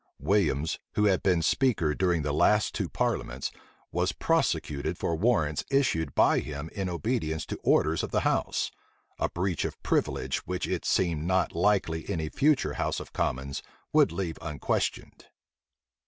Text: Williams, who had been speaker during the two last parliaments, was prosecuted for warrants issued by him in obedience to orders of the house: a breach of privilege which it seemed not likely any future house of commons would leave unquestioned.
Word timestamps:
Williams, 0.17 0.79
who 0.95 1.05
had 1.05 1.21
been 1.21 1.43
speaker 1.43 1.93
during 1.93 2.23
the 2.23 2.29
two 2.31 2.35
last 2.35 2.81
parliaments, 2.91 3.51
was 3.91 4.13
prosecuted 4.13 4.97
for 4.97 5.15
warrants 5.15 5.63
issued 5.69 6.15
by 6.15 6.39
him 6.39 6.71
in 6.73 6.89
obedience 6.89 7.45
to 7.45 7.59
orders 7.61 8.01
of 8.01 8.09
the 8.09 8.21
house: 8.21 8.71
a 9.19 9.29
breach 9.29 9.63
of 9.63 9.79
privilege 9.83 10.39
which 10.47 10.67
it 10.67 10.85
seemed 10.85 11.25
not 11.27 11.53
likely 11.53 12.09
any 12.09 12.29
future 12.29 12.73
house 12.73 12.99
of 12.99 13.13
commons 13.13 13.61
would 13.93 14.11
leave 14.11 14.39
unquestioned. 14.41 15.27